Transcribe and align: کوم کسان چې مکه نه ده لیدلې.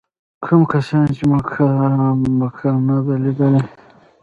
کوم 0.43 0.61
کسان 0.73 1.05
چې 1.15 1.23
مکه 2.43 2.69
نه 2.87 2.97
ده 3.05 3.15
لیدلې. 3.23 3.61